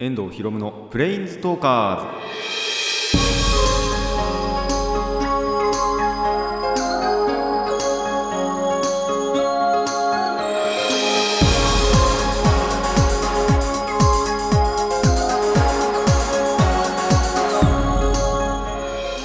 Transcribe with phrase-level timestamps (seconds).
[0.00, 2.20] 遠藤博夢のプレインズトーカー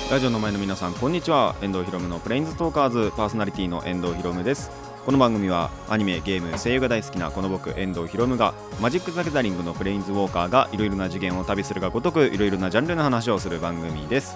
[0.07, 1.55] ズラジオの前の皆さんこんにちは。
[1.63, 4.88] 遠藤博夢のプレインズトーカーズパーソナリティの遠藤博夢です。
[5.09, 14.35] この番組はアニメゲーム声優が大好きなこの僕遠藤博夢がマジック・ザ・ギャザリングのプレインズウォーカーがいろいろな次元を旅するがごとくいろいろなジャンルの話をする番組です。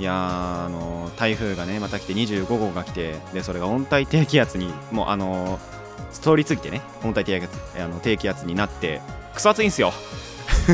[0.00, 5.60] いやあの台風がねまた来て25号が来てでそれが温帯低気圧にもうあの
[6.10, 9.00] 通り過ぎてね温帯低気圧あの低気圧になって
[9.32, 9.92] クソ暑いんすよ。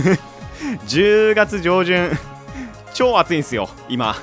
[0.88, 2.10] 10月上旬
[2.94, 4.16] 超暑いんすよ今。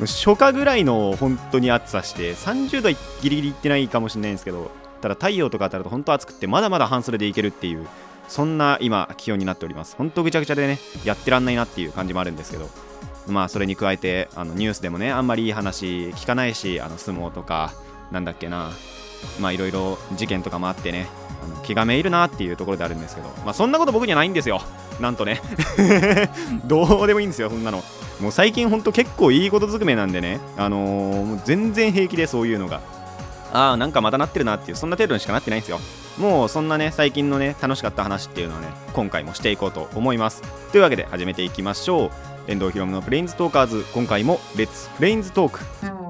[0.00, 7.86] 初夏ぐらいの本当に暑さして30度ギリギリいってないかもしれないんですけどただ太陽とか当たると本当暑くてまだまだ半袖でいけるっていう
[8.28, 9.96] そんな今気温になっております。
[9.96, 10.78] 本当ぐちゃぐちゃでね。
[11.04, 12.70] やってらんないなっていう感じもあるんですけど
[13.26, 17.72] まあそれに加えてあのニュースでもねあんまりいい話聞かないしあの相撲とか
[18.10, 18.70] なんだっけな。
[19.40, 21.08] まあいろいろ事件とかもあってね。
[21.62, 24.60] 気がめいるなっていうところであるんですけどまあそんなこと僕にはないんですよ。
[25.00, 25.40] なんとね。
[26.64, 27.82] どうでもいいんですよそんなの。
[28.20, 30.40] もう最近ほんと結構いいことずくめなんでね。
[30.56, 32.80] あのー全然平気でそういうのが。
[33.52, 35.80] ああなんかまたなってるなっていうそんな程度にしかなってないんですよ。
[36.18, 40.42] もうそんなね最近のね楽しかった話っていうのはね今回もしていこうと思います。
[40.72, 42.10] というわけで始めていきましょう。
[42.48, 46.01] 遠藤ひろむのプレインズトーカーズ今回もレッツプレインズトーク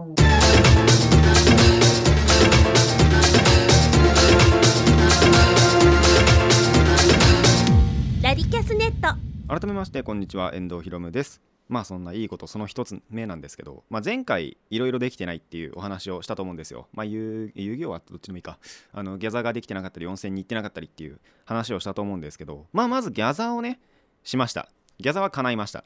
[9.93, 11.43] してこんにちは遠藤ひろむです。
[11.69, 16.89] まあそんないいことその一つ目なんですけど、まあ、前回いろいろできてないっていうお話をしたと思うんですよ。
[16.95, 18.59] まあ遊戯王はどっちでもいいか。
[18.95, 23.81] あのギャザーができてなかったり温泉に行ってなかったりっていう話をしたと思うんですけどまあまずギャザーをね
[24.25, 24.71] しました。
[24.99, 25.85] ギャザーは叶いました。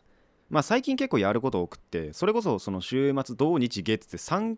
[0.51, 4.57] まあ最近結構やること多くってそれこそその週末土日月って3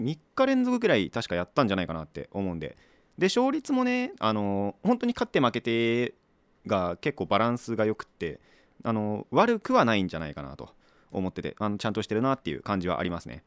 [0.00, 2.76] 3日連続ぐらい確かやったんじゃないかなって思うんで。
[3.16, 6.14] で勝率もねあの本当に勝って負けて
[6.66, 8.40] が結構バランスが良くって
[8.84, 10.70] あの悪くはないんじゃないかなと
[11.10, 13.42] 思っててあのちゃんとしてるなっていう感じはありますね。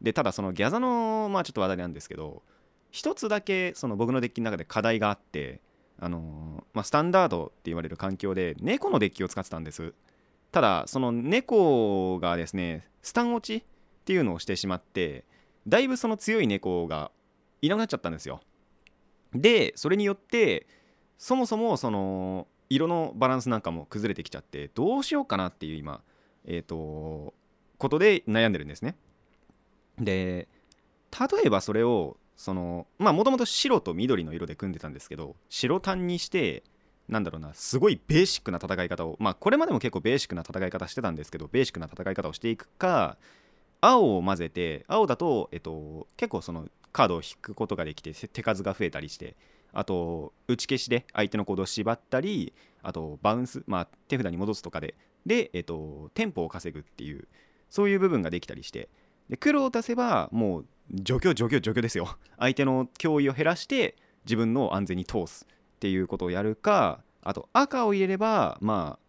[0.00, 2.42] でただそのギャザのまあちょっと話題なんですけど
[2.90, 5.60] 一つだけその僕のデッキの中で課題があって
[6.02, 9.94] あのまあ、スタンダードって言われる環境で猫のデッキを使ってたんです。
[10.50, 13.66] ただその猫がですねスタン落ちっ
[14.04, 15.24] ていうのをしてしまって
[15.66, 17.12] だいぶその強い猫が
[17.60, 18.40] いなくなっちゃったんですよ。
[19.32, 20.66] でそれによって
[21.18, 26.00] そもそもその色のバランスなんかも崩れてきちゃってどうしようかなっていう今
[26.44, 27.34] えっ、と
[27.78, 28.96] ことで悩んでるんですね。
[29.98, 30.48] で
[31.18, 36.62] 例えばそれをそのまあもともと白と緑の色で組んでたんですけど白単にして
[37.08, 43.18] なんだろうなすごいベーシックな戦い方をまあこれまでも結構ベーシックな戦い方してたんですけどベーシックな戦い方をしていくか
[43.80, 49.36] 青を混ぜて青だと、えっと、結構そのカードを引くことができて手数が増えたりして
[49.72, 52.52] あと打ち消しで相手の行動を縛ったり
[52.82, 54.94] あとバウンス、まあ、手札に戻すとかで
[55.24, 57.28] で、えっと、テンポを稼ぐっていう
[57.70, 58.88] そういう部分ができたりして
[59.28, 62.18] で黒を出せばもう除去除去除去ですよ。
[62.38, 69.02] 相手の脅威を減らして自分の安全に通すっていうことをやるかあと赤を入れればまあ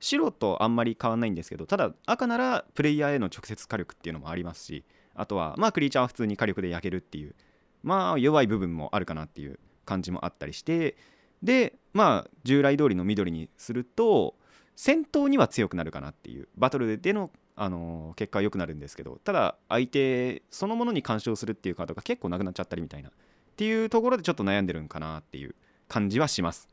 [0.00, 4.84] 白とあんまり変わんないんですけどただ赤ならプレイヤーへの直接火力っていうのもありますし
[5.14, 7.34] あとはまあクリーチャーは普通に火力で焼けるっていう
[7.82, 10.96] まあ弱い部分もあるかなっていう感じもあったりして
[11.42, 14.34] でまあ従来通りの緑にすると
[14.76, 23.12] 戦闘には強くなるかなっていうバトルでの、あのー結果は良くなるんですけどただ相手そのものに干渉するっていうカードが結構なくなっちゃったりみたいなっ
[23.56, 25.54] ていうところでちょっと悩んでるんかなっていう
[25.88, 26.68] 感じはします。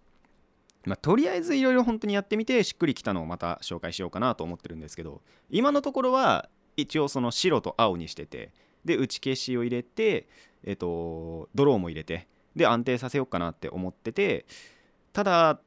[0.85, 6.47] まあ、とりあえずいろいろ本当にやってみてしっくりきたのをまた紹介しようかなと思ってるんですけど今のところは
[6.77, 8.53] 一応その白と青にしてて
[8.85, 10.29] で打ち消しを入れて、
[10.63, 14.45] えっとドローも入れてで安定させようかなって思ってて
[15.13, 15.59] ただ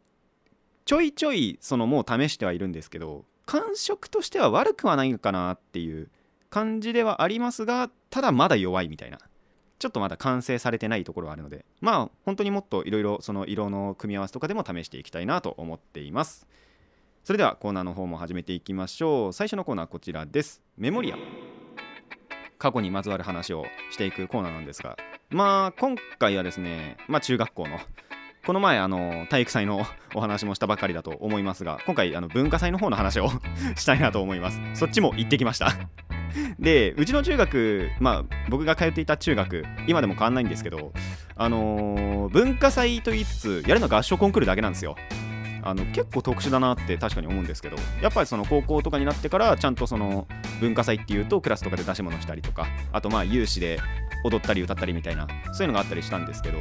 [0.84, 6.08] ちょいちょいそのもう試してはいるんですけど感触としては悪くはないのかなっていう
[6.50, 9.18] 感じではありますがただまだ弱いみたいな。
[9.78, 11.64] ちょっとまだ完成されてないところはあるので。
[11.80, 16.46] まあ本当にもっといろいろその色の組み合わせとかでも試していきたいなと思っています。
[17.24, 19.32] それではコーナーの方も始めていきましょう。
[19.32, 20.60] 最初のコーナーはこちらです。
[20.76, 21.16] メモリア。
[22.58, 24.98] 過去にまつわる話をしていくコーナーなんですが
[25.30, 27.78] まあ今回はですねまあ中学校の
[28.46, 33.30] この前あの体育祭のお話もしたばかりだと思いますが今回あの文化祭の方の話を
[33.76, 34.60] したいなと思います。
[34.74, 35.72] そっちも行ってきました。
[36.58, 40.92] でうちの中学まあ僕が通っていた中学今でも変わんないんですけど
[41.36, 44.96] あのー文化祭と言いつつやるのは合唱コンクールだけなんですよ。
[45.62, 50.26] あの結構特殊だなって確かに思うんですけどやっぱりその高校とかになってからちゃんとその
[50.58, 53.78] 文化祭っていうとクラスとかで出し物したりとかあとまあ有志で
[54.24, 56.58] 踊ったり歌ったりみたいなそういうのがあったりしたんですけど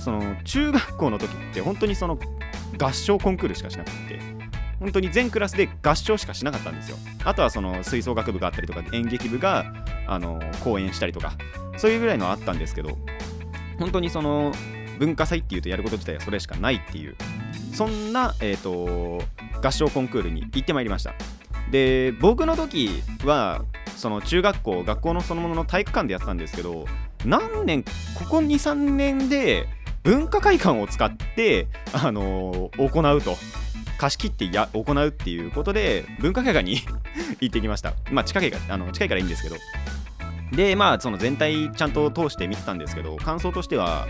[0.00, 2.18] その中学校の時って本当にその
[2.78, 4.20] 合唱コンクールしかしなくて
[4.78, 6.98] 本当に全クラスで合唱しかしなかったんですよ。
[7.24, 9.72] あとはその吹奏楽部があったりとか演劇部が
[10.06, 11.32] あの公演したりとか
[11.76, 12.98] そういうぐらいのあったんですけど
[13.78, 14.52] 本当にその
[14.98, 17.16] 文化祭っていうとやること自体はそれしかないっていう
[17.72, 19.22] そんな、えーと、
[19.62, 21.14] 合唱コンクールに行ってまいりました。
[21.70, 23.64] で僕の時は
[23.96, 26.86] その中学校学校のそのものの体育館でやってたんですけど
[27.24, 27.90] 何年こ
[28.28, 29.68] こ23年で
[30.02, 33.36] 文化会館を使って、あのー、行うと。
[33.98, 36.80] 貸し切ってや行うっていうことで文化会館に
[37.40, 37.94] 行ってきました。
[38.10, 39.56] まあ近いあの近いからいいんですけど。
[40.52, 44.06] でまあその全体ちゃんと通して見てたんですけど感想としては、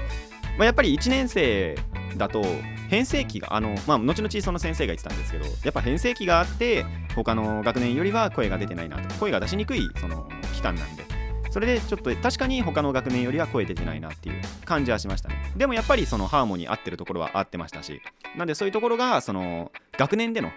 [0.59, 1.77] まあ、やっぱり1年生
[2.17, 2.43] だと
[2.89, 9.15] 編成期があのまあ後々その先生が言ってたんですけどやっぱ編成期があって他の学年よりは声が出てないなと。
[9.17, 11.05] 声が出しにくいその期間なんで。
[11.51, 15.37] それでちょっと確かに他の学年よりは声出てないなっていう感じはしましたね。
[15.57, 18.03] でもやっぱりそのハーモニー合ってるところは合ってましたし
[18.37, 20.51] なんでそういうところがその学年での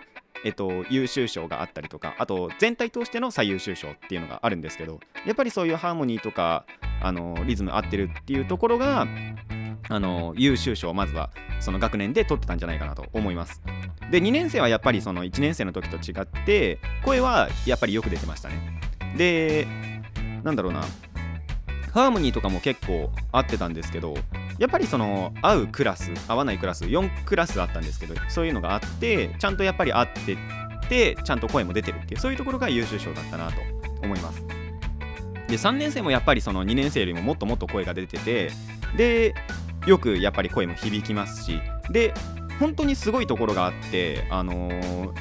[0.45, 6.65] えっと、優秀賞があったりとかあと全体通しての最優秀賞っていうのがあるんですけどやっぱりそういうハーモニーとか
[7.01, 9.05] あのリズム合ってるっていうところが
[9.87, 11.29] あの優秀賞をまずは
[11.59, 13.61] その学年で取ってたんじゃないかなと思います。
[14.11, 18.79] で2年生はやっぱりその1年生の時と違って声はやっぱりよく出てましたね。
[19.17, 19.67] で
[20.43, 20.83] なんだろうな。
[21.91, 24.15] ハーモニーとかも結構合ってたんですけど
[24.59, 30.37] やっぱりその合うクラス合わないクラス4クラスあったんですけどそういうのがあってちゃんとやっぱり合って
[30.87, 33.61] てちゃんと声も出てるっていうそういうところが優秀賞だったなと
[34.03, 34.45] 思います。
[35.47, 38.51] で3年生もやっぱりその2年生よりももっともっと声が出てて
[38.95, 39.33] で
[39.89, 41.59] よくやっぱり声も響きますし
[41.89, 42.13] で
[42.59, 45.13] 本当にすごいところがあってあのー、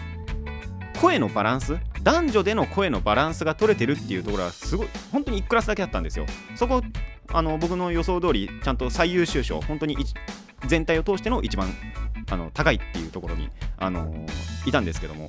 [1.01, 6.27] 声のバランス男女での声のバランスが取れてるっていうところはすごい本当に1クラスだけあったんですよ。
[6.55, 6.83] そこ
[7.33, 9.97] あの僕の予想通りちゃんと最優秀賞本当に
[10.67, 11.69] 全体を通しての一番
[12.31, 13.49] あの高いっていうところに、
[13.79, 15.29] あのー、いたんですけども。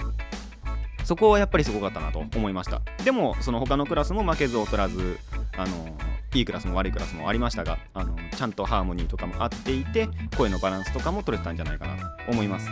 [1.04, 2.82] そこはやっぱりすごかったなと思いました。
[3.04, 5.20] でもその他のクラスも負けず劣らず、
[5.58, 5.98] あの、
[6.34, 10.08] いいクラスも悪いクラスもありましたが、あの、ちゃんとハーモニーとかも合っていて
[10.38, 12.70] 声のバランスとかも取れてたんじゃないかなと思います。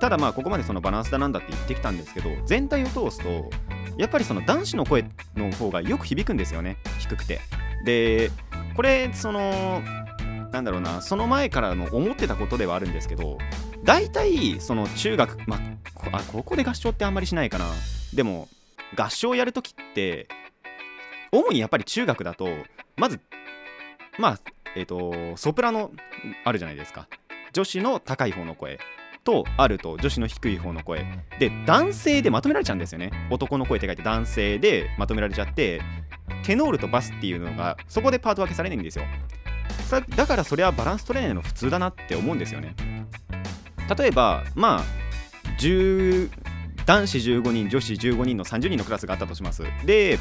[0.00, 3.50] ただまあここまでそのバランスだなんだって言ってきたんですけど全体を通すと
[3.96, 5.04] やっぱりその男子の声
[5.36, 6.76] の方がよく響くんですよね。
[6.98, 7.40] 低くて。
[7.84, 8.30] で
[8.74, 9.80] これその
[10.50, 13.38] なんだろうなその前からの思ってたことではあるんですけど
[13.84, 15.60] 大体その中学まあ
[16.12, 17.66] あ高校で合唱ってあんまりしないかな。
[18.14, 18.48] でも
[18.96, 20.28] 合唱やるときって
[21.30, 22.48] 主にやっぱり中学だと
[22.96, 23.20] まず
[24.18, 24.40] まあ
[24.76, 25.90] えっ、ー、とソプラノ
[26.44, 27.08] あるじゃないですか。
[27.52, 28.78] 女子の高い方の声
[29.24, 31.06] とあると女子の低い方の声。
[31.38, 33.10] で男性でまとめられちゃうんですよね。
[33.30, 35.80] 男の声って書いて男性でまとめられちゃって
[36.42, 39.04] テノールとバスっていうのがそこでパート分けされないんですよ。
[40.16, 42.74] だからそれはバランストレーナーの普通だなって思うんですよね。
[43.96, 45.01] 例えばまあ
[46.86, 49.62] 男子15人女子15人の30人のクラスがあったとします。
[49.84, 50.18] で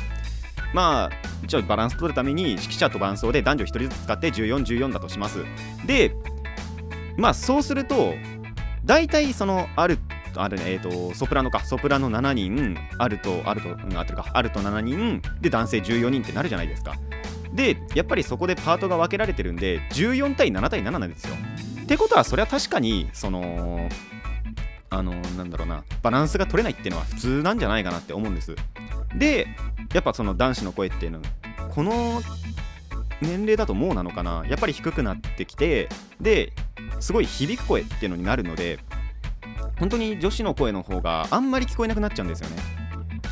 [0.73, 1.11] まあ
[1.43, 5.43] 一応バランス取るために指揮者と伴奏で男女1人ずつ使って1414だとします。
[5.85, 6.13] で
[7.17, 8.13] まあそうすると
[8.85, 9.99] 大体そのある
[10.35, 14.25] あるえーと、ソプラノかソプラノ7人アルトアルト、うん、合ってるか。
[14.33, 16.95] アルト7人で男性14人ってなるじゃないですか。
[17.53, 21.35] でやっぱりそこでパートが分けられてるんで14対7対7なんですよ。
[21.81, 23.89] ってことはそれは確かにその
[24.91, 28.55] あのなんだろうなバランスが取れないっていうのは普通なんじゃないかなって思うんです。
[29.15, 29.47] で
[29.93, 31.21] やっぱその男子の声っていうの
[31.73, 32.21] この
[33.21, 34.43] 年齢だともうなのかな。
[34.47, 36.51] やっぱり低くなってきてで
[36.99, 38.79] すごい響く声っていうのになるので
[39.79, 42.57] 本当に女子の声の方があんまり聞こえなくなっちゃうんですよね。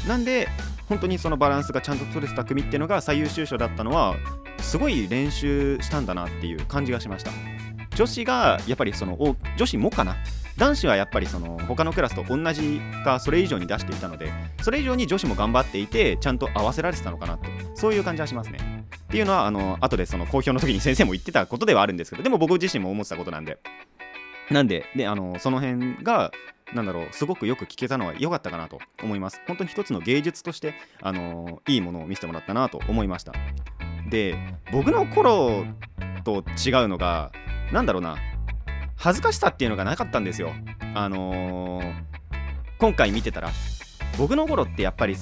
[0.08, 0.48] なんで
[0.88, 4.16] 本当にそのバランスがちゃんと取れてた組っていうのが最優秀賞だったのは
[4.60, 7.32] すごい練習したんだなっていう感じがしました。
[7.96, 10.16] 女子がやっぱりその女子もかな
[10.60, 23.58] 男子はやっぱりその他のクラスと同じかそれ以上に出していたのでそれ以上に女子も頑張っていてちゃんと合わせられてたのかなってそういう感じはしますねっていうのはあの後でその公表の時に先生も言ってたことではあるんですけどでも僕自身も思ってたことなんで
[24.52, 26.32] なんで、で、あの、その辺が、
[26.74, 29.42] なんだろう、すごくよく聞けたのは良かったかなと思います。
[29.48, 33.34] 本当に一つの芸術として、あのいいものを見せてもらったなと思いました。
[34.10, 34.38] で、
[34.72, 35.66] 僕の頃
[36.24, 37.32] と違うのが、
[37.72, 38.18] なんだろうな、
[39.00, 40.52] 恥ずかしさっていうのがなかったんですよ。
[40.94, 41.94] あのー、
[42.78, 43.50] 今回見てたら、
[44.18, 45.16] 僕の頃ってやっぱり、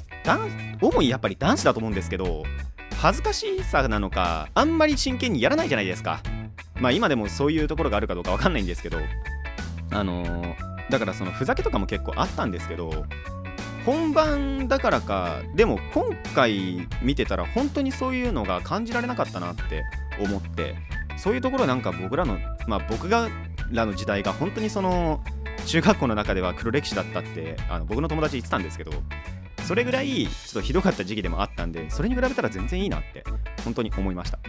[0.81, 2.43] 主にやっぱり男子だと思うんですけど、
[2.99, 6.21] 恥ずかしさなのか、あんまり真剣にやらないじゃないですか。
[6.79, 8.97] まあ今でもそういうところがあるかどうかわかんないんですけど、
[9.91, 10.55] あのー、
[10.89, 13.05] だからそのふざけとかも結構あったんですけど
[13.85, 16.05] 本番だからかでも今
[16.35, 19.83] 回見てたら本当にそういうのが感じられなかったなって
[20.19, 20.75] 思って
[21.17, 23.29] そういうところなんか僕らのまあ僕が
[23.71, 25.23] らの時代が本当にその
[25.65, 28.91] 中学校の中では黒歴史だったってあの僕の友達言ってたんですけど
[29.65, 33.23] それぐらいちょっとひどかった時期でもあったんでそれに比べたら全然いいなって
[33.63, 34.39] 本当に思いました。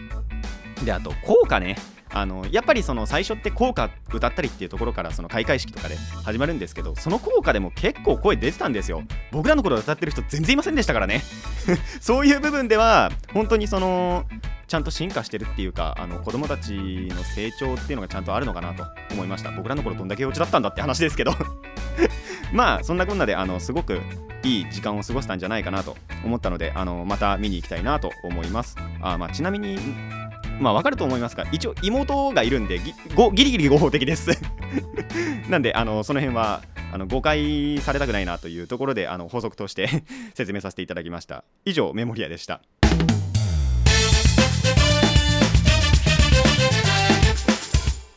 [0.83, 1.75] であと効果ね。
[2.11, 9.03] あのやっぱりその最初って効果歌ったりっていうところからその開会式とかで始まるんですけどその効果でも結構声出てたんですよ。
[9.31, 11.21] 僕らの頃歌ってる人全然いませんでしたからね。
[12.01, 14.25] そういう部分では本当にその
[14.69, 19.51] ちゃんと進化してるっていうかあの子供たちの成長っていうのがちゃんとあるのかなと思いました。
[19.51, 21.33] 僕らの頃どんだけ幼稚だったんだって話ですけど。
[22.53, 23.99] まあそんなこんなであのすごく
[24.43, 28.77] いい時間を過ごせたんじゃないかなと思ったのであのまた見に行きたいなと思います。
[29.01, 29.79] あまあちなみに
[30.59, 32.93] まあわかると思いますが一応妹がいるんでギ
[33.33, 34.29] ギリギリ合法的です。
[35.49, 36.61] なんであのその辺は
[36.91, 40.03] あの誤解されたくないなというところであの法則として
[40.35, 41.43] 説明させていただきました。
[41.65, 42.61] 以上メモリアでした。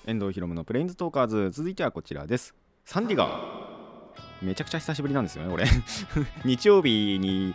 [0.06, 1.50] 遠藤ひろむのプレインズトーカーズ。
[1.50, 2.54] 続いてはこちらです。
[2.84, 3.62] サンディガー
[4.42, 5.64] めちゃくちゃ久しぶりなんですよね俺
[6.44, 7.54] 日曜日に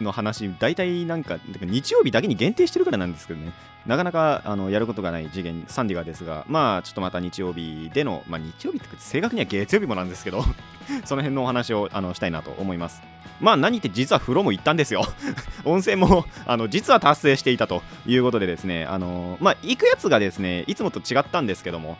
[0.00, 3.52] の話大体なんか日曜日だけに限定してるからなんですけどね。
[3.86, 10.42] なかなかあのやることがない次元サンディガーですがまあちょっとまた日曜日でのまあ日曜日って正確には月曜日もなんですけど
[11.06, 13.02] その辺のお話をあのしたいなと思います。
[13.40, 15.04] まあ何って実は風呂も行ったんですよ。
[15.64, 21.96] 温泉もあの実は達成していたということでですねあのまあ行くやつがですねいつもと違ったんですけども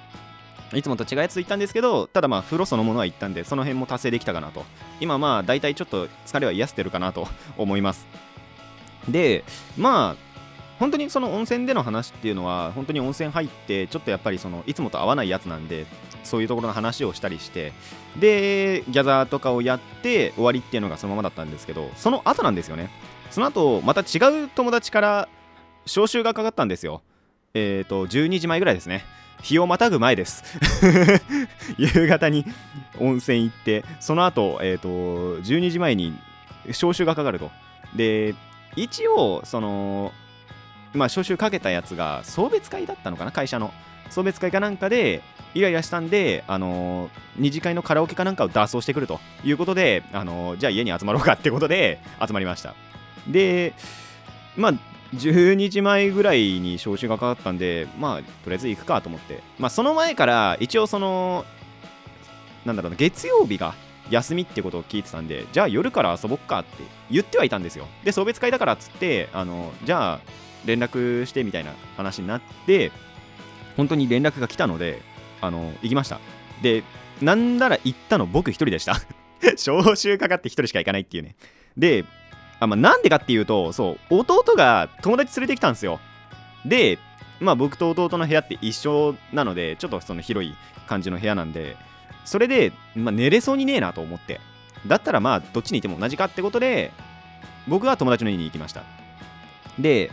[0.75, 4.65] いつもと違うやつ行ったんですけど、ただまあ風呂そのものは行ったんで、その辺も達成できたかなと。
[5.01, 8.07] 今まあ大体ちょっと疲れは癒してるかなと思います。
[9.09, 9.45] で、
[9.77, 10.27] まあ、
[10.79, 15.87] 本当にその温泉での話っていうのは、本当に温泉入って、ちょっとやっぱりそのいつもと合わないやつなんで、
[16.25, 17.73] そういうところの話をしたりして、
[18.19, 22.91] で、ギャザーとかをやって終わりっていうのがそのままだったんですけど、その後なんですよね。
[23.31, 25.29] その後、また違う友達から
[25.87, 27.03] 招集がかかったんですよ。
[27.55, 29.05] えっ、ー、と、12時前ぐらいですね。
[29.47, 30.43] 日をまたぐ前です。
[31.79, 32.45] 夕方に
[32.99, 34.89] 温泉行ってその後、えーと、
[35.43, 36.19] 12時前に
[36.69, 37.53] 招集がかかると。
[37.95, 38.35] で
[38.75, 40.13] 一応その
[40.95, 43.73] まあ招集かけたやつが送別会だったのかな会社の。
[44.11, 45.23] 送別会かなんかで
[45.55, 49.21] イライラしたんで、あのー、二次会のカラオケかなんかを脱走してくると。
[49.45, 52.75] いうことで、あのー、じゃあ家に集まろうかってことで集まりました。
[53.27, 53.75] で
[54.57, 54.75] まあ
[55.17, 61.45] 12時前ぐらいに招集がかかったんで、まあ、とりあえず行くかと思って、まあ、その前から、一応その、
[62.65, 63.75] なんだろうな、月曜日が
[64.11, 67.87] 休みってことを聞いてたんで、じゃあ夜から遊ぼっかって言ってはいたんですよ。
[68.05, 70.21] で、送別会だからっつって、あの、じゃあ
[70.65, 72.93] 連絡してみたいな話になって、
[73.77, 75.03] 本当に連絡が来たので、
[75.41, 76.21] あの、行きました。
[76.63, 76.83] で、
[77.21, 79.01] なんなら行ったの僕一人でした
[79.57, 81.37] 招集かかって一人しか行かないっていうね。
[81.77, 82.05] で、
[82.61, 86.01] あ、まあ、なんでかっていうと、そう、弟が友達連れてきたんですよ。
[86.65, 86.99] で、
[87.41, 90.55] まあ僕と弟の部屋って一緒なので、ちょっとその広い
[90.87, 91.77] 感じの部屋なんで、
[92.25, 94.41] それで、まあ、寝れそうにねえなと思って。
[94.87, 96.93] だったらまあどっちにいても同じかってことで、
[97.69, 98.83] 僕は友達の家に行きました。
[99.79, 100.11] で、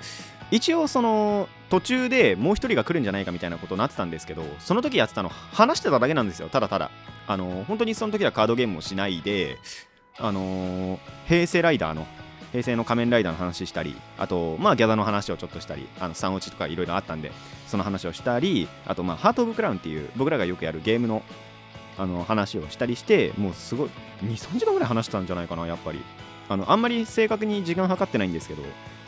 [0.51, 6.91] 一応その途中でもう一人が来るんじゃないかみたいなことになってたんですけど、その時やってたの話してただけなんですよ、ただただ。
[7.27, 9.57] あの、本当にその時はカードゲームをしないで、
[10.19, 12.05] あのー、平成ライダーの
[12.53, 17.31] 平成の仮面ライダーの話したりあとまあギャザの話をちょっとしたりあの3落ちとかいろいろあったんで
[17.67, 21.23] その話をしたりあとまあハート・オブ・クラウンっていう僕らがよくやるゲームの
[21.95, 23.89] あの話をしたりしてもうすごい
[24.23, 26.01] 23時間ぐらい話したんじゃないかなやっぱり。
[26.49, 28.63] あのあんまり正確に時間計ってないんですけど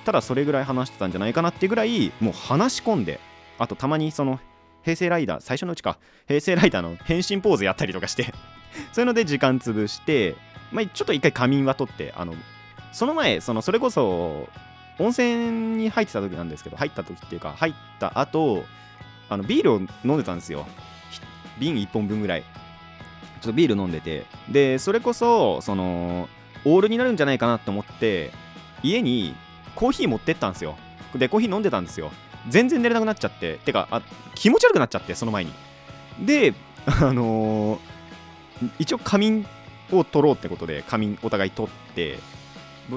[0.06, 3.20] ただそれぐらい話してたんじゃないかなっていうぐらいもう話し込んで
[3.58, 4.40] あとたまにその
[4.84, 5.98] 平成ライダー最初のうちか
[6.28, 8.34] 平成ライダーの変身ポーズやったりとかして
[8.94, 10.36] そういうので時間潰して、
[10.72, 12.36] まあ、ちょっと一回仮眠は取ってあの
[12.96, 14.48] その前そのそれこそ
[15.00, 18.64] 温泉に入ってた時なんですけど入った時っていうか入った後
[19.28, 20.66] あのビールを飲んでたんですよ。
[21.60, 22.44] 瓶1本分ぐらい。
[22.44, 22.48] ちょ
[23.40, 24.26] っとビール飲んでて。
[24.50, 26.30] でそれこそその
[26.64, 28.32] オールになるんじゃないかなと思って
[28.82, 29.36] 家に
[29.76, 30.78] コーヒー持ってったんですよ。
[31.16, 32.12] でコーヒー飲んでたんですよ。
[32.48, 33.58] 全然寝れなくなっちゃって。
[33.58, 34.02] てかあ
[34.36, 35.52] 気持ち悪くなっちゃってその前に。
[36.22, 36.54] で
[36.86, 37.80] あのー、
[38.80, 39.46] 一応仮眠
[39.92, 42.20] を取ろうってことで仮眠お互い取って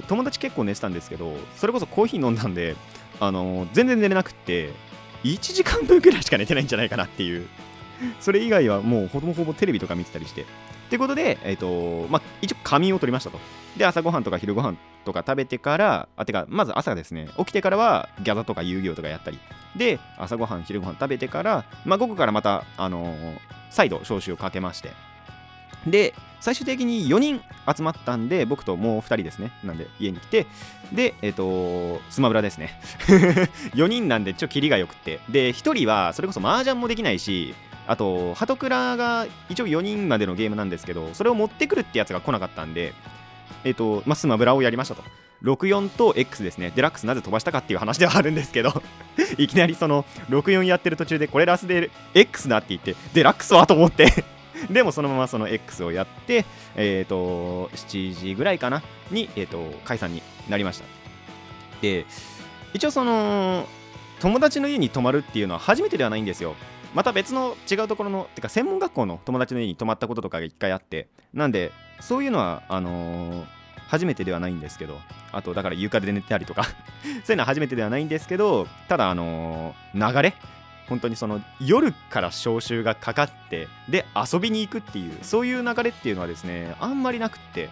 [0.07, 2.77] 友達結構寝てたんですけどそれこそコーヒー飲んだんで
[3.21, 4.71] あの、全然寝れなくって
[5.25, 7.47] 1時間分ぐらいしか寝てないんじゃないかなっていう。
[8.21, 10.43] それ以外はもうほぼほぼテレビとか見てたりして。
[10.43, 10.45] っ
[10.91, 13.39] てことで、えっ、ー、とまあ、一応仮眠を取りましたと。
[13.77, 17.29] で朝ごはんとか昼ごはんとか食べてからあてかまず朝ですね。
[17.37, 19.39] 起きてからはギャザとか遊戯王とかやったり。
[19.77, 23.39] で朝ごはん昼ごはん食べてから、まあ、午後からまた、あのー、
[23.71, 24.93] 再度招集をかけまして。
[25.87, 27.41] で最終的に4人
[27.77, 29.53] 集まったんで僕ともう2人ですね。
[29.65, 30.47] なんで家に来て。
[30.93, 32.81] でえっ、とスマブラですね。
[33.75, 35.21] 4人なんでちょっとキリがよくて。
[35.29, 37.55] で1人はそれこそ麻雀もできないし
[37.87, 42.93] あとハトクラが一応4人までのゲームなんですけどそれを持ってくるってやつが来なかったんで
[43.65, 45.03] えっ、と、まあ、スマブラをやりましたと。
[45.43, 46.73] 64と X ですね。
[46.75, 48.83] デラックスなぜ飛ばしたかっていう話ではあるんですけど
[49.39, 54.38] いきなりその64やってる途中でこれラスで X だって言ってデラックスはと思って。
[54.71, 56.45] でもそのままその X をやって
[56.77, 60.85] えっ、と7時ぐらいかなに、えー、と解散になりました。
[61.81, 62.07] で
[62.75, 63.67] 一応その
[64.21, 66.55] 友達の家に泊まるっていうのは初めてではないんですよ。
[66.95, 75.01] また別の違うところのてか専門学校の友達の家に泊まったこととかが1回あってなんでそういうのはあのー初めてではないんですけど
[75.33, 76.65] あとだから床で寝たりとか
[77.25, 80.35] そういうのは初めてではないんですけどただあのー流れ
[80.89, 87.69] 本当にその夜から招集がかかってで遊びに行くっていうそういう流れっていうのはですねあんまりなくって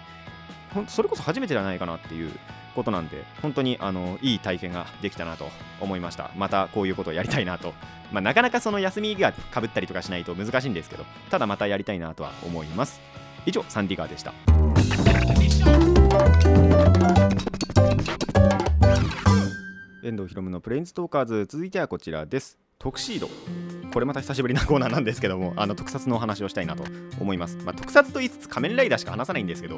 [0.74, 2.30] ほんそれこそ初めてじゃないかなっていう
[2.74, 5.48] ことなんで本当にあのいい体験ができたなと
[5.80, 6.30] 思いました。
[6.36, 7.72] またこういうことをやりたいなと、
[8.12, 13.00] まあ、なかなかその休みがかぶったりとかしないと難しいんですけどただまたやりたいなとは思います。
[13.46, 14.34] 以上サンディガーでした。
[20.06, 21.46] 遠藤ひろむのプレインズトーカーズ。
[21.46, 22.56] 続いてはこちらです。
[22.78, 23.28] トクシード。
[23.92, 26.84] これまた久しぶりなコーナーなんですけどもあの特撮のお話をしたいなと
[27.18, 29.76] 思います、まあ、特撮と言いつつ仮面ライダーしか話さないんですけど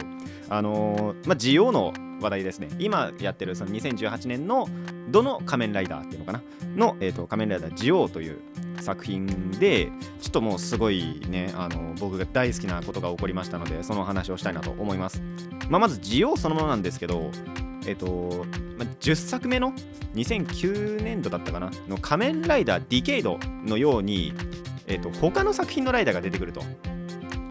[0.51, 2.69] あのーまあ需要の話題ですね。
[2.79, 4.69] 今やってるその2018年の
[5.09, 6.43] どの仮面ライダーっていうのかな？
[6.77, 8.41] の、えー、と仮面ライダージオウという
[8.81, 15.23] 作品でちょっともうすごいねあの僕が大好きなことが起こりましたのでそのお話をしたいなと思います、
[15.71, 17.31] まあ、まずジオウそのものなんですけど
[17.87, 18.45] えっ、と、
[18.79, 19.73] まあ、10作目の
[20.15, 24.33] 2009年度だったかなの仮面ライダーディケイドのように、
[24.87, 26.63] えっと他の作品のライダーが出てくると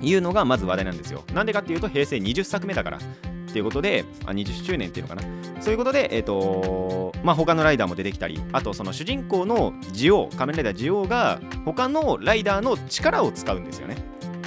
[0.02, 1.24] いうのがまず話題なんですよ。
[1.34, 3.00] なんでかっていうと平成20作目だから。
[3.48, 5.28] っていうことであ20周年っていうのかな。
[5.62, 13.96] そういうことで、えっとまあ、他のライダーも出てきたりあとその主人公のジオウ仮面ライダージオウが他のライダーの力を使うんですよね。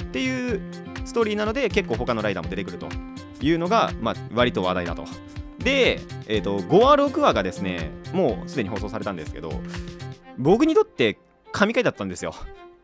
[0.01, 0.61] っていう
[1.03, 2.87] ストーリーなので結構他のライダーも出てくると
[3.41, 5.05] いうのが、まあ、割と話題だと。
[5.63, 9.51] で、えー、と5話6話がですねもうすでに放送されたんですけど
[10.37, 11.17] 僕にとって
[11.51, 12.33] 神回だったんですよ。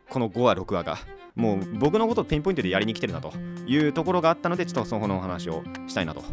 [0.09, 0.97] この5話6話が。
[1.35, 3.31] もう僕のことをピンポイントでやりに来てるなと
[3.67, 6.23] いうところがあったのでちょっとそのお話をしたいなと。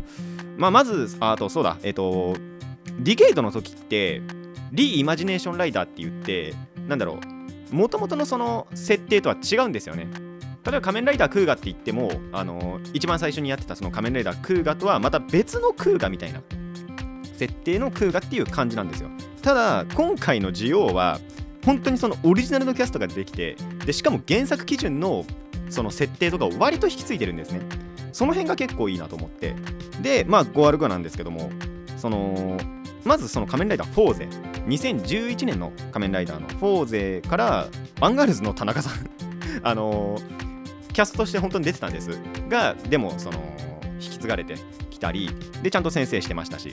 [0.56, 2.34] まあまずあとそうだえっ、と
[2.98, 4.22] ディケイドの時って
[4.72, 6.54] リイマジネーションライダーって言って
[6.88, 7.20] なんだろ
[7.70, 10.08] うもともとのその設定とは違うんですよね。
[10.64, 16.40] 例えば仮面ライダークーガって言っても、あの一番最初にやってたその仮面ライダークーガとはまた別のクーガみたいな
[17.36, 19.10] 設定のクウガっていう感じなんですよ。
[19.42, 21.20] ただ今回のジオウは
[21.66, 25.24] 本当にそのオリジナルのキャストが出てきてでしかも原作基準の
[25.68, 27.60] その設定とかを割と引き継いでるんですね。
[28.12, 29.54] その辺が結構いいなと思って。
[30.00, 31.50] でまあ余談なんですけども
[31.98, 32.56] その
[33.04, 34.28] まずその仮面ライダーフォーゼ。
[34.66, 37.66] 2011年の仮面ライダーのフォーゼから
[38.00, 39.10] アンガールズの田中さん。
[39.62, 40.43] あのー
[40.94, 42.08] キャストとして本当に出てたんです。
[42.48, 43.38] がでもその
[44.00, 44.54] 引き継がれて
[44.90, 45.28] きたり
[45.62, 46.72] でちゃんと先生してましたし。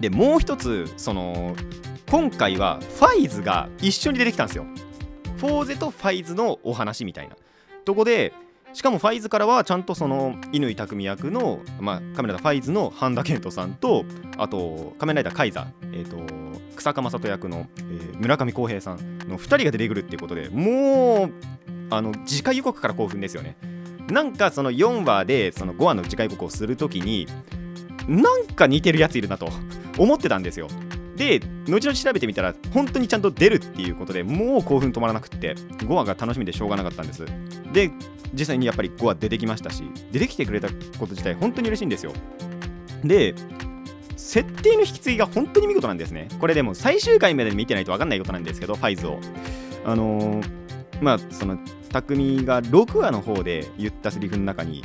[0.00, 1.54] でもう一つその
[2.10, 4.64] 今回はファイズが一緒に出てきたんですよ。
[5.36, 7.36] フォーゼとファイズのお話みたいな。
[7.84, 8.32] とこで
[8.72, 14.04] しかもファイズからはちゃんとその乾匠役の、まあ、カメラダファイズの半田健人さんと
[14.36, 16.18] あと仮面ライダーカイザー、えー、と
[16.76, 21.32] 草加正人役の、えー村上康平さんの2人が出てくるっていうことでもう
[21.90, 23.56] あの次回予告から興奮ですよね。
[24.10, 27.26] なんかその4話でその5話の次回予告をするときに
[28.06, 29.48] なんか似てるやついるなと
[29.98, 30.68] 思ってたんですよ。
[31.16, 37.24] で後々調べてみたら本当にちゃんと出るっていうことでもう興奮止まらなくって5話が楽しみでしょうがなかったんです。
[37.72, 37.90] で
[38.32, 42.12] 実際にやっぱり5話出てきましたし出てきてくれたこと自体本当に嬉しいんですよ。
[43.04, 43.34] で
[44.16, 46.28] 設定の引き継ぎが本当に見事なんですね。
[46.40, 49.18] これでも最終回まで見てないと分かんないことなんですけどファイズを。
[49.84, 50.63] あのー
[51.04, 51.58] まあその
[51.90, 54.82] 匠が6話の方で言ったセリフの中に、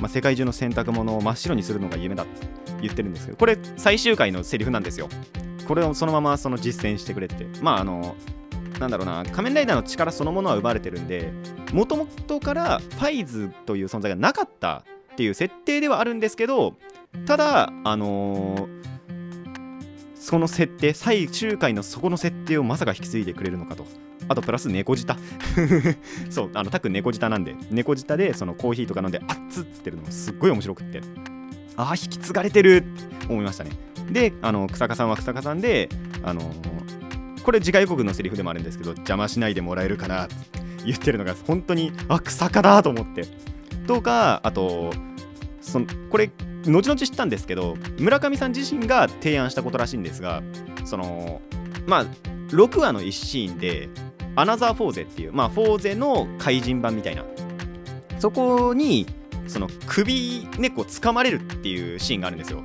[0.00, 2.46] まあ、世界中の洗濯物を真っ白にするのが夢だって
[2.82, 5.08] 言ってるんですけどこれ最終回のセリフなんですよ。
[5.66, 7.36] これをそのままその実践してくれて。
[7.36, 8.16] てまああの
[8.80, 11.30] なんだろうな仮面ライダーの力そのものは奪われてるんで
[11.72, 16.76] もともとからファイズという存在がなかったっていう設定ではあるんですけど
[17.26, 18.89] ただあのー
[20.20, 23.86] その設定最終回のそこの設定をまさか引き継いでくれるのかと。
[24.28, 25.16] あとプラス猫舌。
[26.28, 27.56] そうあのタック猫舌なんで。
[27.70, 31.00] 猫舌でそのコーヒーとか飲んであっつってってるのがすっごい面白くって。
[31.76, 32.76] ああ引き継がれてる。
[32.76, 33.70] って思いましたね。
[34.12, 35.88] であの草加さんは草加さんで
[36.22, 36.52] あの
[37.42, 40.34] これ次回予告のセリフでもあるんですけど邪魔しないでもらえるかなって
[40.84, 43.24] 言ってるのが本当にあ草加だと思って。
[43.86, 44.92] とかあと
[45.62, 46.30] そのこれ
[46.66, 50.42] 後々知ったんですけど村上さん自身が提案したことらしいんですが
[50.84, 51.40] その
[51.86, 52.06] まあ
[52.48, 53.88] 6話の1シーンで
[54.36, 57.24] アナザー・フォーゼっていうまあフォーゼの怪人版みたいな。
[58.20, 59.06] そこに
[59.46, 62.62] その首根っこ掴まれるっていうシーンがあるんですよ。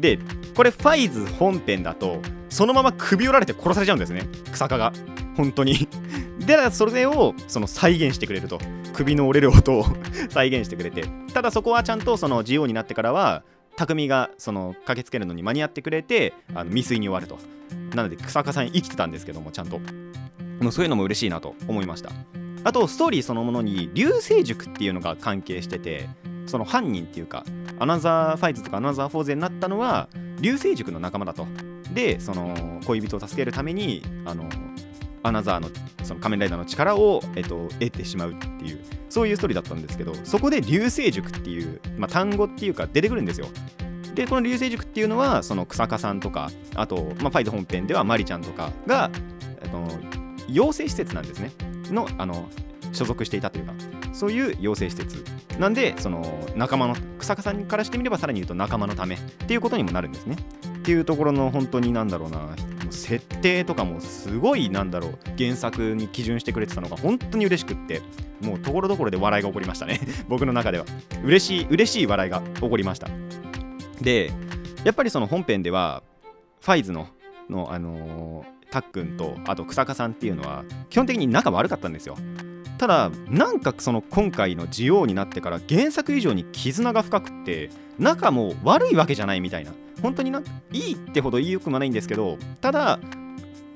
[0.00, 0.18] で
[0.56, 4.26] これファイズ本編だとそのまま首折られて殺されちゃうんですね。
[4.50, 4.92] 草加が。
[5.36, 5.88] 本当に。
[6.46, 8.58] でそれをその再現してくれると。
[8.94, 9.84] 首の折れる音を
[10.30, 11.04] 再現してくれて。
[11.32, 13.42] ただそこはちゃんとその自由になってからは
[13.76, 17.38] 匠がその駆けつけるのに間に合ってくれてあの未遂に終わると。
[17.94, 19.80] なので草加さん生きてたんですけどもちゃんと。
[20.60, 22.10] もうそういうのも嬉しいなと思いました。
[22.62, 26.08] あとストーリーそのものに流星塾っていうのが関係してて
[26.46, 27.44] その犯人っていうか
[27.78, 30.08] アナザーファイズとかアナザーフォーゼになったのは
[30.40, 31.46] 流星塾の仲間だと。
[31.92, 34.48] でその恋人を助けるためにあの
[35.24, 35.68] アナザーの
[36.04, 43.48] その仮面ライダーの力を、えっと、得てしまうっていうそういうストーリーだったんですけどそこで流星塾っていう、まあ、単語っていうか出てくるんですよ。
[44.14, 49.10] でこの流星塾っていうのはその草加さんとかあと、まあ、ファイズ本編ではマリちゃんとかが、
[49.60, 49.82] えっと、
[50.48, 51.50] 養成施設なんですね。
[51.90, 52.48] のあの
[52.92, 53.72] 所属していたというか
[54.12, 55.24] そういう養成施設
[55.58, 56.22] なんでその
[56.54, 60.36] 仲間の草加さんからしてみればさらに言うと仲間のためっていうことにもなるんですね。
[60.78, 62.54] っていうところの本当になんだろうな
[62.94, 68.00] 設定とかもすごいなんだろう原作に基準してくれてたのが本当に嬉しくって
[68.40, 70.00] もうところどころで笑いが起こりましたね。
[70.28, 70.84] 僕の中では。
[71.22, 73.08] 嬉しい嬉しい笑いが起こりました。
[74.00, 74.32] で
[74.84, 76.02] やっぱりその本編では
[76.60, 77.08] ファイズの
[77.48, 82.16] のあのー、たっくんとあと草加さんっていうのは基本的に仲悪かったんですよ。
[82.78, 89.72] ただなんかその今回のジオウになってから原作以上に絆が深くって仲も悪いわけじゃないみたいな。
[90.04, 93.00] 本当にないいってほど良くもないんですけどただ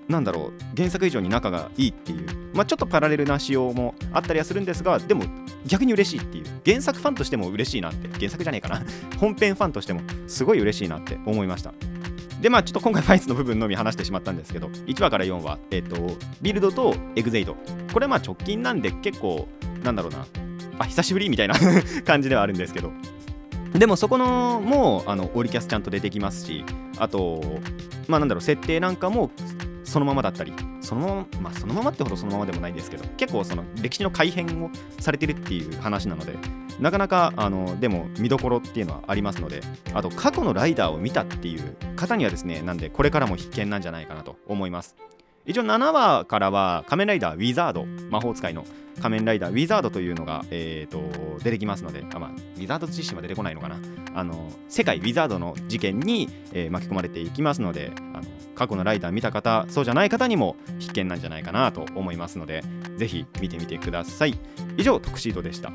[0.08, 5.24] なんだろう原作以上に仲がいいっていうまあちょっとパラレルな仕様もあったりはするんですがでも
[5.66, 6.44] 逆に嬉しいっていう。
[6.64, 8.82] 原作ファンとしても嬉しいなって原作じゃねえかな。
[9.18, 11.72] 本編ファンとしてもすごい嬉しいなって思いました。
[12.40, 17.56] でまあちょっと今回ファイスの部分のみ話してしまったんですけど1話から4話えっ、ー、とビルドとエグゼイド。
[17.92, 19.48] これまあ直近なんで結構
[19.82, 20.26] なんだろうな。
[20.78, 21.54] あ久しぶりみたいな
[22.06, 22.92] 感じではあるんですけど。
[23.72, 26.64] でもそこのもあのオリキャスちゃんと出てきますし
[26.98, 27.42] あと
[28.07, 29.31] まあなんだろう設定なんかも
[29.85, 36.35] そのままだったりそのまままあそのままってほどそのままでもないですけど結構その歴史の改変をされてるっていう話なので
[36.81, 39.61] なかなかあのでも見どころっていうのはありますので
[39.94, 44.96] あと過去のライダーを見たっていう方にはですねなんでこれからも必見なんじゃないかなと思います。
[45.48, 48.66] 一応7話からは仮面ライダーウィザード魔法使いの
[49.00, 53.76] 仮面ライダーウィザードというのが、えーと、出てきますのであ、まあ、ウィザード自身は出てこないのかな。
[54.14, 62.62] あの世界ウィザードの事件に、えー、巻き込まれていきますのであの過去のライダー見た方そうじゃない方にも必見なんじゃないかなと思いますので
[62.96, 64.38] ぜひ見てみてください。
[64.76, 65.72] 以上特シートでした。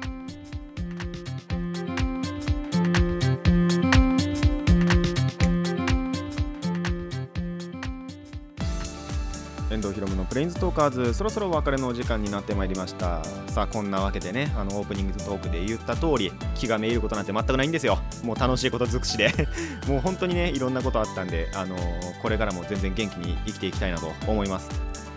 [9.73, 13.23] 遠藤ひろむのプレインズトーカーズそろそろお別れのお時間になってまいりました。
[13.47, 17.97] さあこんなわけでねあのオープニングトークで言った通り気がめいることなんて全くないんですよ。
[18.23, 19.33] もう楽しいこと尽くしで。
[19.88, 24.69] もう本当にねいろんなことあったんであのー、これからも全然元気に生きていきたいなと思います。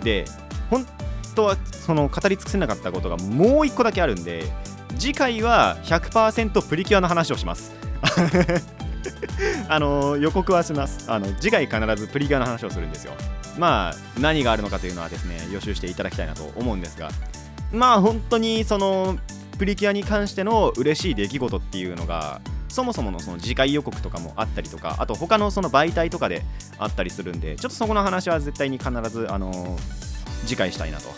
[0.03, 0.25] で
[0.71, 0.87] 本
[1.35, 4.45] 当はその語り尽くせなかったことがもう一個だけあるんで
[4.99, 7.75] 次回は100%プリキュアの話をします。
[9.69, 11.11] あの予告はします。
[11.11, 13.13] あの次回必ずプリキュアの話をするんですよ。
[13.59, 17.11] まあ何があるのかというのはですね予習していただきたいなと思うんですが。
[17.73, 19.19] まあ本当にその
[19.59, 26.43] プリキュアに関しての嬉しい出来事っていうのがそもそものその次回予告とかもあったりとかあと他のその媒体とかで
[26.79, 29.79] あったりするんでちょっとそこの話は絶対に必ずあの
[30.45, 31.09] 次回したいなと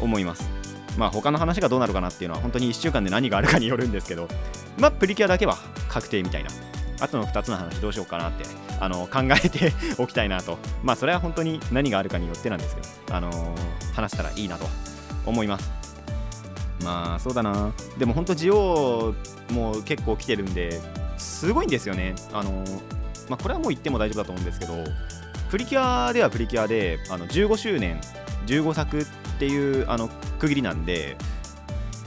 [0.00, 0.48] 思います。
[0.96, 4.28] まあ他の話がどうなるかなっていうのは本当に1週間で何があるかによるんですけど
[4.78, 6.50] まあプリキュアだけは確定みたいな
[7.00, 8.44] あとの2つの話どうしようかなって
[8.80, 10.58] あの考えておきたいなと。
[10.82, 14.66] まあそれは本当に何があるかによってなんですけど、あのー、話したらいいなと
[15.26, 15.72] 思います。
[16.82, 17.72] まあそうだな。
[17.98, 19.14] でも本当ジオ
[19.50, 20.80] も結構来てるんで
[21.16, 22.14] すごいんですよね。
[22.32, 22.82] あのー、
[23.28, 24.72] まあこれはもう言っても大丈夫だと思うんですけど
[25.50, 28.00] プリキュアではプリキュアであの15周年
[28.46, 29.04] 15作っ
[29.38, 31.16] ていうあの区切りなんで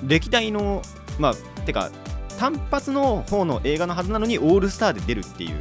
[0.05, 0.81] 歴代の
[1.19, 1.33] まあ
[1.65, 1.89] てか
[2.37, 5.55] 単発の方の映画のはずなのにオールスターで出るっていう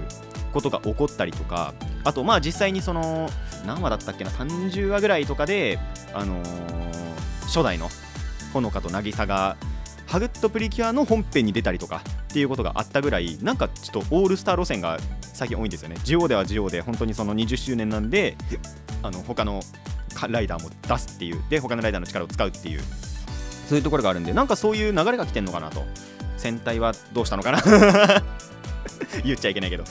[0.53, 3.29] ことが起こったりとかあとまあ実際にその
[3.67, 5.79] 何話だったっけな30話ぐらいとかで
[6.15, 7.89] あのー、初代の
[8.53, 9.57] ほのかと渚が
[10.07, 15.97] ハグッとプリキュアの本編に出たりとかっていうことがあったぐらいなんかちょっとオールスター路線が最近多いんですよね。
[16.05, 18.37] ジオではジオで本当にその20周年なんで
[19.03, 19.61] あの他の
[20.29, 22.81] ライダーも出すっていうで他のライダーの力を使うっていう
[23.69, 25.85] そういうところがあるんでなんかそういう流れが来てんのかなと。
[26.37, 27.62] 戦隊はどうしたのかな？
[29.25, 29.85] 言っちゃいけないけど。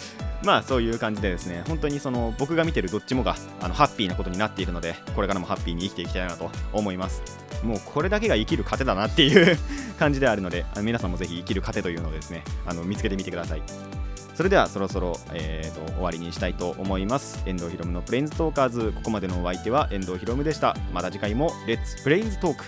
[0.44, 7.24] まあそういう感じでですね本当にその僕が見てるどっちもがあのハッピーなことになっているのでこれからもハッピーに生きていきたいなと思います。
[7.64, 9.58] もうこれだけが生きる糧だなっていう
[9.98, 13.64] 感じであるのであの皆さんもぜひ生きる糧というのをですねあの見つけてみてください。
[14.36, 17.42] それではそろそろ、えーと終わりにしたいと思います。
[17.46, 20.76] 遠藤ひろむのプレインズトーカーズここまでのお相手は遠藤ひろむでした。
[20.94, 22.66] また次回もレッツプレインズトーク